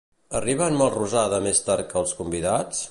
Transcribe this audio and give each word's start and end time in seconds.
Arriba 0.39 0.69
en 0.71 0.79
Melrosada 0.79 1.41
més 1.47 1.61
tard 1.69 1.89
que 1.93 2.03
els 2.05 2.19
convidats? 2.23 2.79